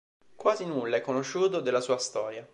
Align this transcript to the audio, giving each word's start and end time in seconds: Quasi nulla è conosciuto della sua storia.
Quasi 0.35 0.65
nulla 0.65 0.97
è 0.97 1.01
conosciuto 1.01 1.59
della 1.59 1.79
sua 1.79 1.99
storia. 1.99 2.49